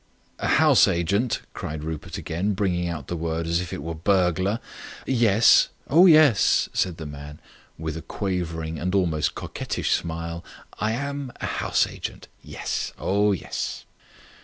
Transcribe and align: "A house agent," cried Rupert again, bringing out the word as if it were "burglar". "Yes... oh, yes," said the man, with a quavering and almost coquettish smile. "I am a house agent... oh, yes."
"A 0.39 0.47
house 0.47 0.87
agent," 0.87 1.41
cried 1.53 1.83
Rupert 1.83 2.17
again, 2.17 2.55
bringing 2.55 2.87
out 2.89 3.05
the 3.07 3.15
word 3.15 3.45
as 3.45 3.59
if 3.61 3.71
it 3.71 3.83
were 3.83 3.93
"burglar". 3.93 4.59
"Yes... 5.05 5.69
oh, 5.91 6.07
yes," 6.07 6.69
said 6.73 6.97
the 6.97 7.05
man, 7.05 7.39
with 7.77 7.95
a 7.95 8.01
quavering 8.01 8.79
and 8.79 8.95
almost 8.95 9.35
coquettish 9.35 9.91
smile. 9.91 10.43
"I 10.79 10.93
am 10.93 11.31
a 11.35 11.45
house 11.45 11.85
agent... 11.85 12.27
oh, 12.97 13.31
yes." 13.31 13.85